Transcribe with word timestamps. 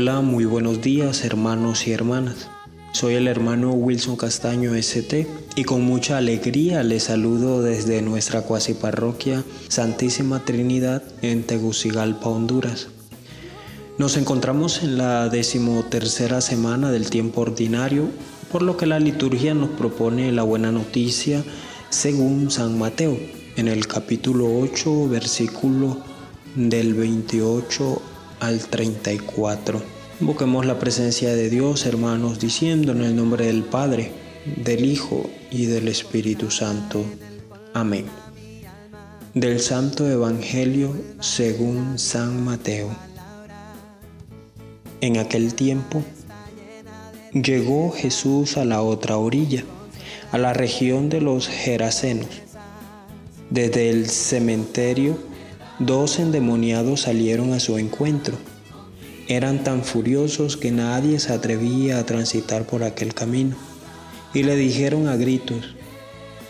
Hola, 0.00 0.22
muy 0.22 0.46
buenos 0.46 0.80
días 0.80 1.26
hermanos 1.26 1.86
y 1.86 1.92
hermanas. 1.92 2.48
Soy 2.92 3.16
el 3.16 3.28
hermano 3.28 3.72
Wilson 3.72 4.16
Castaño 4.16 4.74
ST 4.74 5.26
y 5.56 5.64
con 5.64 5.82
mucha 5.82 6.16
alegría 6.16 6.82
les 6.82 7.02
saludo 7.02 7.60
desde 7.60 8.00
nuestra 8.00 8.40
cuasi 8.40 8.72
parroquia 8.72 9.44
Santísima 9.68 10.42
Trinidad 10.42 11.02
en 11.20 11.42
Tegucigalpa, 11.42 12.30
Honduras. 12.30 12.88
Nos 13.98 14.16
encontramos 14.16 14.82
en 14.82 14.96
la 14.96 15.28
decimotercera 15.28 16.40
semana 16.40 16.90
del 16.90 17.10
tiempo 17.10 17.42
ordinario, 17.42 18.08
por 18.50 18.62
lo 18.62 18.78
que 18.78 18.86
la 18.86 19.00
liturgia 19.00 19.52
nos 19.52 19.68
propone 19.68 20.32
la 20.32 20.44
buena 20.44 20.72
noticia 20.72 21.44
según 21.90 22.50
San 22.50 22.78
Mateo, 22.78 23.18
en 23.56 23.68
el 23.68 23.86
capítulo 23.86 24.46
8, 24.60 25.10
versículo 25.10 25.98
del 26.56 26.94
28 26.94 28.00
al 28.40 28.60
34. 28.60 29.99
Invoquemos 30.20 30.66
la 30.66 30.78
presencia 30.78 31.34
de 31.34 31.48
Dios, 31.48 31.86
hermanos, 31.86 32.38
diciendo 32.38 32.92
en 32.92 33.00
el 33.00 33.16
nombre 33.16 33.46
del 33.46 33.62
Padre, 33.62 34.12
del 34.62 34.84
Hijo 34.84 35.30
y 35.50 35.64
del 35.64 35.88
Espíritu 35.88 36.50
Santo. 36.50 37.02
Amén. 37.72 38.04
Del 39.32 39.60
Santo 39.60 40.06
Evangelio 40.06 40.94
según 41.20 41.98
San 41.98 42.44
Mateo. 42.44 42.94
En 45.00 45.16
aquel 45.16 45.54
tiempo 45.54 46.02
llegó 47.32 47.90
Jesús 47.90 48.58
a 48.58 48.66
la 48.66 48.82
otra 48.82 49.16
orilla, 49.16 49.64
a 50.32 50.36
la 50.36 50.52
región 50.52 51.08
de 51.08 51.22
los 51.22 51.48
Gerasenos. 51.48 52.28
Desde 53.48 53.88
el 53.88 54.10
cementerio, 54.10 55.16
dos 55.78 56.18
endemoniados 56.18 57.00
salieron 57.00 57.54
a 57.54 57.60
su 57.60 57.78
encuentro. 57.78 58.36
Eran 59.30 59.62
tan 59.62 59.84
furiosos 59.84 60.56
que 60.56 60.72
nadie 60.72 61.20
se 61.20 61.32
atrevía 61.32 62.00
a 62.00 62.04
transitar 62.04 62.66
por 62.66 62.82
aquel 62.82 63.14
camino. 63.14 63.54
Y 64.34 64.42
le 64.42 64.56
dijeron 64.56 65.06
a 65.06 65.14
gritos, 65.14 65.76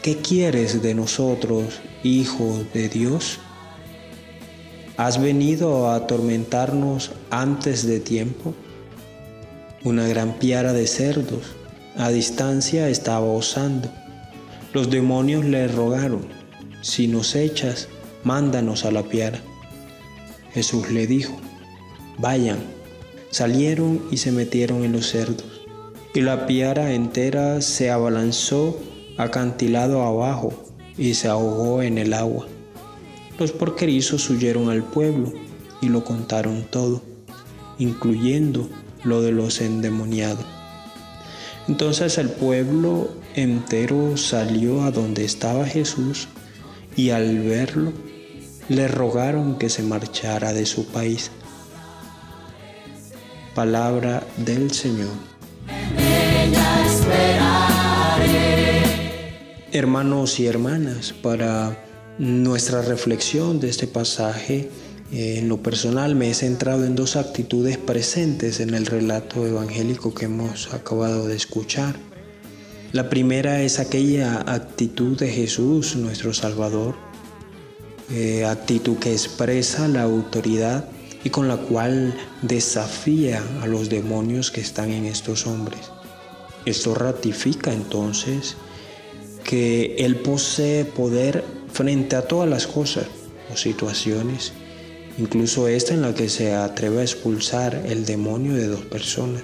¿qué 0.01 0.17
quieres 0.17 0.81
de 0.81 0.95
nosotros, 0.95 1.83
Hijo 2.03 2.65
de 2.73 2.89
Dios? 2.89 3.39
¿Has 4.97 5.21
venido 5.21 5.91
a 5.91 5.97
atormentarnos 5.97 7.11
antes 7.29 7.87
de 7.87 8.01
tiempo? 8.01 8.55
Una 9.85 10.09
gran 10.09 10.39
piara 10.39 10.73
de 10.73 10.87
cerdos 10.87 11.55
a 11.99 12.09
distancia 12.09 12.89
estaba 12.89 13.27
osando. 13.27 13.93
Los 14.73 14.89
demonios 14.89 15.45
le 15.45 15.69
rogaron, 15.69 16.27
si 16.81 17.09
nos 17.09 17.35
echas, 17.35 17.89
mándanos 18.25 18.87
a 18.87 18.91
la 18.91 19.03
piara. 19.03 19.43
Jesús 20.55 20.91
le 20.91 21.07
dijo, 21.07 21.39
vayan. 22.21 22.59
Salieron 23.31 24.03
y 24.11 24.19
se 24.19 24.33
metieron 24.33 24.85
en 24.85 24.93
los 24.93 25.09
cerdos. 25.09 25.63
Y 26.15 26.21
la 26.21 26.47
piara 26.47 26.93
entera 26.93 27.61
se 27.61 27.91
abalanzó 27.91 28.79
acantilado 29.17 30.03
abajo 30.03 30.53
y 30.97 31.15
se 31.15 31.29
ahogó 31.29 31.83
en 31.83 31.99
el 31.99 32.13
agua. 32.13 32.47
Los 33.39 33.53
porquerizos 33.53 34.29
huyeron 34.29 34.69
al 34.69 34.83
pueblo 34.83 35.33
y 35.81 35.89
lo 35.89 36.05
contaron 36.05 36.65
todo, 36.71 37.03
incluyendo 37.79 38.69
lo 39.05 39.23
de 39.23 39.33
los 39.33 39.61
endemoniados. 39.61 40.45
Entonces 41.69 42.19
el 42.19 42.31
pueblo 42.31 43.11
entero 43.35 44.17
salió 44.17 44.83
a 44.83 44.91
donde 44.91 45.25
estaba 45.25 45.65
Jesús 45.67 46.29
y 46.97 47.11
al 47.11 47.39
verlo 47.39 47.93
le 48.69 48.89
rogaron 48.89 49.57
que 49.57 49.69
se 49.69 49.83
marchara 49.83 50.53
de 50.53 50.67
su 50.67 50.87
país. 50.87 51.31
Palabra 53.55 54.23
del 54.37 54.71
Señor. 54.71 55.11
Hermanos 59.73 60.39
y 60.39 60.47
hermanas, 60.47 61.13
para 61.13 61.77
nuestra 62.19 62.83
reflexión 62.83 63.59
de 63.59 63.69
este 63.69 63.89
pasaje, 63.89 64.71
eh, 65.13 65.39
en 65.39 65.49
lo 65.49 65.57
personal 65.63 66.15
me 66.15 66.31
he 66.31 66.35
centrado 66.35 66.85
en 66.85 66.95
dos 66.95 67.17
actitudes 67.17 67.77
presentes 67.77 68.61
en 68.61 68.73
el 68.73 68.87
relato 68.87 69.45
evangélico 69.45 70.15
que 70.15 70.27
hemos 70.27 70.73
acabado 70.73 71.27
de 71.27 71.35
escuchar. 71.35 71.97
La 72.93 73.09
primera 73.11 73.63
es 73.63 73.81
aquella 73.81 74.45
actitud 74.47 75.19
de 75.19 75.29
Jesús, 75.29 75.97
nuestro 75.97 76.33
Salvador, 76.35 76.95
eh, 78.13 78.45
actitud 78.45 78.99
que 78.99 79.13
expresa 79.13 79.89
la 79.89 80.03
autoridad 80.03 80.85
y 81.25 81.31
con 81.31 81.49
la 81.49 81.57
cual 81.57 82.15
desafía 82.43 83.43
a 83.63 83.67
los 83.67 83.89
demonios 83.89 84.51
que 84.51 84.61
están 84.61 84.91
en 84.91 85.05
estos 85.05 85.47
hombres. 85.47 85.81
Esto 86.65 86.95
ratifica 86.95 87.73
entonces 87.73 88.57
que 89.45 89.97
Él 89.99 90.17
posee 90.17 90.85
poder 90.85 91.45
frente 91.73 92.17
a 92.17 92.23
todas 92.23 92.49
las 92.49 92.67
cosas 92.67 93.07
o 93.53 93.57
situaciones, 93.57 94.53
incluso 95.19 95.69
esta 95.69 95.95
en 95.95 96.03
la 96.03 96.15
que 96.15 96.29
se 96.29 96.55
atreve 96.55 97.01
a 97.01 97.03
expulsar 97.03 97.83
el 97.87 98.05
demonio 98.05 98.55
de 98.55 98.69
dos 98.69 98.83
personas. 98.83 99.43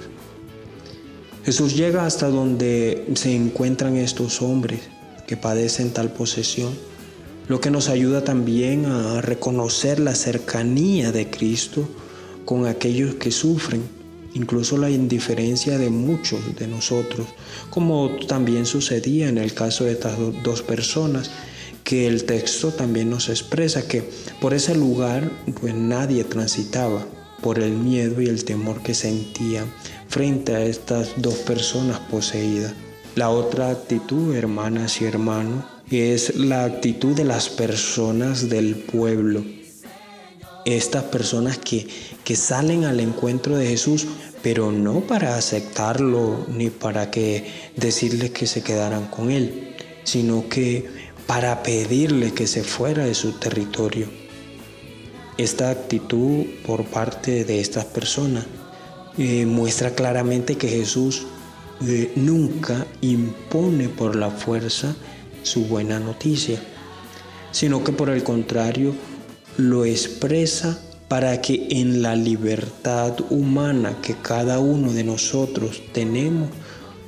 Jesús 1.45 1.77
llega 1.77 2.07
hasta 2.07 2.29
donde 2.29 3.07
se 3.15 3.35
encuentran 3.35 3.97
estos 3.97 4.43
hombres 4.43 4.81
que 5.27 5.37
padecen 5.37 5.93
tal 5.93 6.13
posesión, 6.13 6.73
lo 7.49 7.61
que 7.61 7.71
nos 7.71 7.89
ayuda 7.89 8.25
también 8.25 8.87
a 8.87 9.21
reconocer 9.21 10.01
la 10.01 10.15
cercanía 10.15 11.13
de 11.13 11.31
Cristo 11.31 11.89
con 12.45 12.67
aquellos 12.67 13.15
que 13.15 13.31
sufren, 13.31 13.83
incluso 14.35 14.77
la 14.79 14.91
indiferencia 14.91 15.79
de 15.79 15.91
muchos 15.91 16.41
de 16.57 16.67
nosotros, 16.67 17.27
como 17.71 18.11
también 18.27 18.67
sucedía 18.67 19.29
en 19.29 19.39
el 19.39 19.55
caso 19.55 19.85
de 19.85 19.93
estas 19.93 20.17
dos 20.43 20.63
personas 20.63 21.31
que 21.85 22.09
el 22.09 22.25
texto 22.25 22.73
también 22.73 23.11
nos 23.11 23.29
expresa 23.29 23.87
que 23.87 24.03
por 24.41 24.55
ese 24.55 24.75
lugar 24.75 25.31
pues 25.61 25.73
nadie 25.73 26.25
transitaba 26.25 27.07
por 27.43 27.61
el 27.61 27.73
miedo 27.73 28.21
y 28.21 28.27
el 28.27 28.45
temor 28.45 28.83
que 28.83 28.93
sentían 28.93 29.73
frente 30.09 30.57
a 30.57 30.65
estas 30.65 31.11
dos 31.17 31.35
personas 31.35 32.01
poseídas. 32.01 32.75
La 33.15 33.31
otra 33.31 33.71
actitud, 33.71 34.35
hermanas 34.35 35.01
y 35.01 35.05
hermanos, 35.05 35.65
es 35.91 36.37
la 36.37 36.65
actitud 36.65 37.15
de 37.15 37.25
las 37.25 37.49
personas 37.49 38.49
del 38.49 38.75
pueblo. 38.75 39.45
Estas 40.65 41.05
personas 41.05 41.59
que, 41.59 41.87
que 42.25 42.35
salen 42.35 42.85
al 42.85 42.99
encuentro 42.99 43.57
de 43.57 43.69
Jesús, 43.69 44.07
pero 44.43 44.73
no 44.73 45.01
para 45.01 45.37
aceptarlo 45.37 46.45
ni 46.49 46.71
para 46.71 47.11
que 47.11 47.45
decirles 47.77 48.31
que 48.31 48.47
se 48.47 48.63
quedaran 48.63 49.07
con 49.07 49.31
él, 49.31 49.75
sino 50.03 50.49
que 50.49 50.87
para 51.27 51.63
pedirle 51.63 52.33
que 52.33 52.47
se 52.47 52.65
fuera 52.65 53.05
de 53.05 53.15
su 53.15 53.33
territorio. 53.33 54.09
Esta 55.39 55.71
actitud 55.71 56.47
por 56.65 56.85
parte 56.85 57.45
de 57.45 57.61
estas 57.61 57.85
personas 57.85 58.47
eh, 59.19 59.47
muestra 59.47 59.95
claramente 59.95 60.57
que 60.57 60.69
Jesús 60.69 61.27
eh, 61.87 62.11
nunca 62.17 62.87
impone 63.03 63.89
por 63.89 64.17
la 64.17 64.31
fuerza 64.31 64.97
su 65.47 65.67
buena 65.67 66.01
noticia, 66.01 66.61
sino 67.53 67.85
que 67.85 67.93
por 67.93 68.11
el 68.11 68.23
contrario 68.23 68.95
lo 69.57 69.85
expresa 69.85 70.79
para 71.09 71.41
que 71.41 71.69
en 71.71 72.03
la 72.03 72.17
libertad 72.17 73.15
humana 73.31 74.01
que 74.03 74.15
cada 74.15 74.59
uno 74.59 74.93
de 74.93 75.05
nosotros 75.05 75.81
tenemos, 75.93 76.51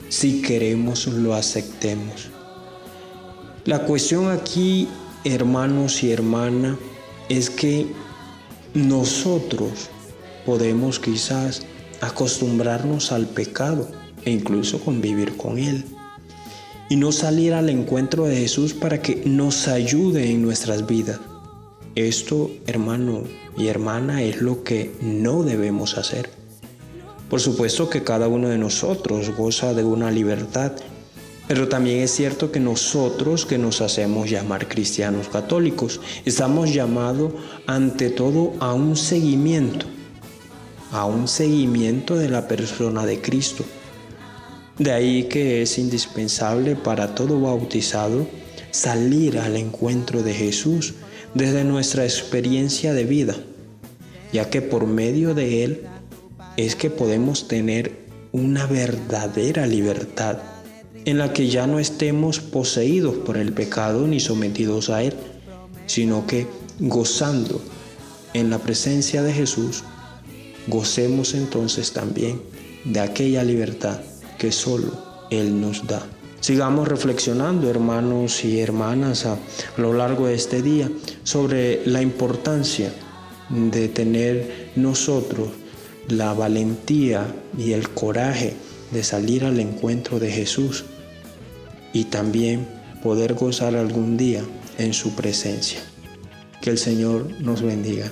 si 0.09 0.41
queremos, 0.41 1.07
lo 1.09 1.35
aceptemos. 1.35 2.29
La 3.65 3.81
cuestión 3.85 4.31
aquí, 4.31 4.89
hermanos 5.25 6.03
y 6.05 6.13
hermanas, 6.13 6.77
es 7.29 7.51
que 7.51 7.87
nosotros 8.73 9.91
podemos 10.47 11.01
quizás 11.01 11.63
acostumbrarnos 12.01 13.11
al 13.11 13.27
pecado 13.27 13.91
e 14.25 14.31
incluso 14.31 14.81
convivir 14.81 15.37
con 15.37 15.59
él 15.59 15.85
y 16.89 16.97
no 16.97 17.13
salir 17.13 17.55
al 17.55 17.69
encuentro 17.69 18.25
de 18.25 18.37
Jesús 18.37 18.75
para 18.75 19.01
que 19.03 19.23
nos 19.25 19.69
ayude 19.69 20.31
en 20.31 20.43
nuestras 20.43 20.87
vidas. 20.87 21.21
Esto, 21.95 22.51
hermano 22.67 23.25
y 23.57 23.69
hermana, 23.69 24.23
es 24.23 24.41
lo 24.41 24.63
que 24.63 24.93
no 25.01 25.43
debemos 25.43 25.99
hacer. 25.99 26.31
Por 27.29 27.41
supuesto 27.41 27.91
que 27.91 28.05
cada 28.05 28.29
uno 28.29 28.49
de 28.49 28.59
nosotros 28.59 29.31
goza 29.37 29.75
de 29.75 29.85
una 29.85 30.11
libertad 30.11 30.73
pero 31.49 31.67
también 31.67 32.01
es 32.01 32.11
cierto 32.11 32.53
que 32.53 32.61
nosotros 32.61 33.47
que 33.47 33.57
nos 33.57 33.81
hacemos 33.81 34.29
llamar 34.29 34.69
cristianos 34.69 35.29
católicos, 35.29 35.99
estamos 36.27 36.75
llamados 36.75 37.33
ante 37.67 38.11
todo 38.11 38.53
a 38.61 38.75
un 38.75 38.97
seguimiento, 38.97 39.87
a 40.93 41.07
un 41.07 41.27
seguimiento 41.27 42.17
de 42.17 42.29
la 42.29 42.47
persona 42.47 43.07
de 43.07 43.23
Cristo. 43.23 43.65
De 44.79 44.93
ahí 44.93 45.25
que 45.25 45.63
es 45.63 45.77
indispensable 45.77 46.77
para 46.77 47.15
todo 47.15 47.41
bautizado 47.41 48.29
salir 48.71 49.39
al 49.39 49.57
encuentro 49.57 50.23
de 50.23 50.33
Jesús 50.33 50.95
desde 51.35 51.65
nuestra 51.65 52.05
experiencia 52.05 52.95
de 52.95 53.05
vida, 53.05 53.37
ya 54.33 54.51
que 54.51 54.63
por 54.63 54.87
medio 54.87 55.35
de 55.35 55.65
Él 55.65 55.83
es 56.57 56.77
que 56.77 56.91
podemos 56.91 57.49
tener 57.49 58.07
una 58.31 58.67
verdadera 58.67 59.67
libertad 59.67 60.39
en 61.05 61.19
la 61.19 61.33
que 61.33 61.49
ya 61.49 61.67
no 61.67 61.81
estemos 61.81 62.39
poseídos 62.39 63.17
por 63.17 63.37
el 63.37 63.53
pecado 63.53 64.07
ni 64.07 64.21
sometidos 64.21 64.91
a 64.91 65.03
él, 65.03 65.15
sino 65.87 66.27
que 66.27 66.47
gozando 66.79 67.63
en 68.35 68.51
la 68.51 68.59
presencia 68.59 69.23
de 69.23 69.33
Jesús, 69.33 69.85
gocemos 70.67 71.35
entonces 71.35 71.93
también 71.93 72.43
de 72.85 73.01
aquella 73.01 73.43
libertad 73.43 74.01
que 74.39 74.53
solo 74.53 75.27
Él 75.31 75.61
nos 75.61 75.87
da. 75.87 76.07
Sigamos 76.41 76.87
reflexionando, 76.87 77.69
hermanos 77.69 78.45
y 78.45 78.61
hermanas, 78.61 79.27
a, 79.27 79.37
lo 79.77 79.93
largo 79.93 80.29
de 80.29 80.35
este 80.35 80.63
día 80.63 80.89
sobre 81.25 81.85
la 81.87 82.01
importancia 82.01 82.93
de 83.51 83.89
tener 83.89 84.71
nosotros 84.77 85.49
la 86.09 86.33
valentía 86.33 87.27
y 87.59 87.73
el 87.73 87.89
coraje 87.91 88.55
de 88.93 89.03
salir 89.05 89.45
al 89.45 89.61
encuentro 89.61 90.19
de 90.19 90.31
Jesús 90.31 90.85
y 91.93 92.05
también 92.05 92.67
poder 93.03 93.35
gozar 93.35 93.77
algún 93.77 94.17
día 94.17 94.43
en 94.79 94.95
su 94.95 95.15
presencia. 95.15 95.81
Que 96.61 96.71
el 96.71 96.79
Señor 96.79 97.29
nos 97.41 97.63
bendiga. 97.63 98.11